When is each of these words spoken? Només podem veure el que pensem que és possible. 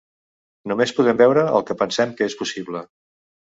Només 0.71 0.93
podem 0.99 1.19
veure 1.19 1.43
el 1.59 1.67
que 1.67 1.77
pensem 1.83 2.17
que 2.21 2.31
és 2.31 2.39
possible. 2.41 2.83